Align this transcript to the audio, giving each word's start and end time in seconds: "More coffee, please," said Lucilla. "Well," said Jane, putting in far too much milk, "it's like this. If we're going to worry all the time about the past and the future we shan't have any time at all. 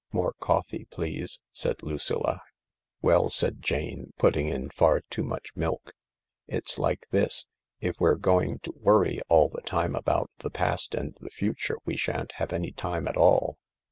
"More 0.11 0.33
coffee, 0.39 0.87
please," 0.89 1.41
said 1.51 1.83
Lucilla. 1.83 2.41
"Well," 3.03 3.29
said 3.29 3.61
Jane, 3.61 4.13
putting 4.17 4.47
in 4.47 4.71
far 4.71 5.01
too 5.01 5.21
much 5.23 5.51
milk, 5.55 5.91
"it's 6.47 6.79
like 6.79 7.05
this. 7.11 7.45
If 7.81 7.99
we're 7.99 8.15
going 8.15 8.57
to 8.63 8.73
worry 8.77 9.21
all 9.29 9.47
the 9.47 9.61
time 9.61 9.93
about 9.95 10.31
the 10.39 10.49
past 10.49 10.95
and 10.95 11.15
the 11.21 11.29
future 11.29 11.77
we 11.85 11.97
shan't 11.97 12.31
have 12.37 12.51
any 12.51 12.71
time 12.71 13.07
at 13.07 13.15
all. 13.15 13.59